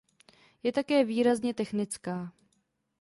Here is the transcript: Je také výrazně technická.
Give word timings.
Je 0.63 0.71
také 0.71 1.03
výrazně 1.05 1.53
technická. 1.53 2.33